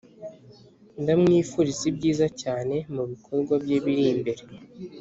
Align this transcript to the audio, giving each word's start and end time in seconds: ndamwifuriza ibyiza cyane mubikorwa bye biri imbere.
ndamwifuriza 1.01 1.83
ibyiza 1.91 2.27
cyane 2.41 2.75
mubikorwa 2.93 3.53
bye 3.63 3.77
biri 3.85 4.03
imbere. 4.13 4.41